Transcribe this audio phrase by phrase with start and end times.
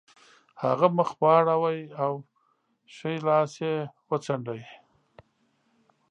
[0.63, 1.71] هغه مخ واړاوه
[2.03, 2.13] او
[2.95, 3.73] ښی لاس یې
[4.09, 4.55] وڅانډه